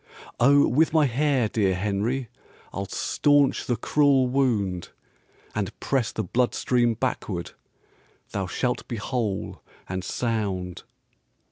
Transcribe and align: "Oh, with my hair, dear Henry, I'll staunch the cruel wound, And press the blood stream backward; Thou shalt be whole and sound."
"Oh, 0.39 0.67
with 0.67 0.93
my 0.93 1.05
hair, 1.05 1.47
dear 1.47 1.75
Henry, 1.75 2.27
I'll 2.73 2.87
staunch 2.87 3.67
the 3.67 3.75
cruel 3.75 4.27
wound, 4.27 4.89
And 5.53 5.79
press 5.79 6.11
the 6.11 6.23
blood 6.23 6.55
stream 6.55 6.95
backward; 6.95 7.51
Thou 8.31 8.47
shalt 8.47 8.87
be 8.87 8.95
whole 8.95 9.61
and 9.87 10.03
sound." 10.03 10.81